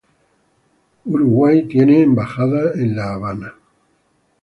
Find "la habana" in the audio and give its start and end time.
2.95-3.53